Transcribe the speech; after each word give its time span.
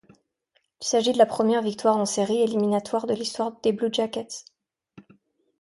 Il 0.81 0.87
s'agit 0.87 1.11
de 1.13 1.19
la 1.19 1.27
première 1.27 1.61
victoire 1.61 1.95
en 1.97 2.07
séries 2.07 2.41
éliminatoires 2.41 3.05
de 3.05 3.13
l'histoire 3.13 3.51
des 3.61 3.71
Blue 3.71 3.93
Jackets. 3.93 4.45